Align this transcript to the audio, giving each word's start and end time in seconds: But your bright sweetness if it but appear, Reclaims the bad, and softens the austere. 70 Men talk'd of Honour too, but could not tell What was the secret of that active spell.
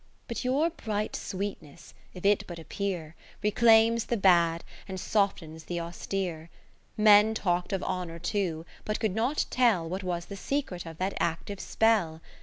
But 0.27 0.43
your 0.43 0.71
bright 0.71 1.15
sweetness 1.15 1.93
if 2.15 2.25
it 2.25 2.43
but 2.47 2.57
appear, 2.57 3.15
Reclaims 3.43 4.05
the 4.05 4.17
bad, 4.17 4.63
and 4.87 4.99
softens 4.99 5.65
the 5.65 5.79
austere. 5.79 6.49
70 6.95 6.95
Men 7.03 7.33
talk'd 7.35 7.71
of 7.71 7.83
Honour 7.83 8.17
too, 8.17 8.65
but 8.83 8.99
could 8.99 9.13
not 9.13 9.45
tell 9.51 9.87
What 9.87 10.01
was 10.01 10.25
the 10.25 10.35
secret 10.35 10.87
of 10.87 10.97
that 10.97 11.13
active 11.19 11.59
spell. 11.59 12.19